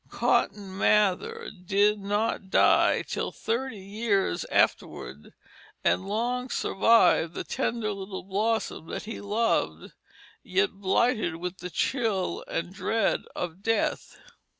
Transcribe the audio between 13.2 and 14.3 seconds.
of death.